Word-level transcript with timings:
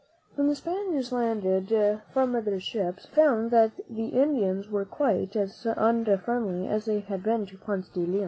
When 0.33 0.47
the 0.47 0.55
Spaniards 0.55 1.11
landed 1.11 2.01
from 2.11 2.31
their 2.31 2.59
ships, 2.59 3.05
they 3.05 3.13
found 3.21 3.51
that 3.51 3.73
the 3.87 4.07
Indians 4.07 4.67
were 4.67 4.83
quite 4.83 5.35
as 5.35 5.63
unfriendly 5.63 6.67
as 6.67 6.85
they 6.85 7.01
had 7.01 7.21
been 7.21 7.45
to 7.45 7.57
Ponce 7.59 7.87
de 7.87 7.99
Leon. 7.99 8.19